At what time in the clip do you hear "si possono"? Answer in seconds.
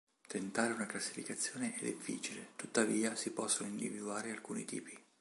3.15-3.69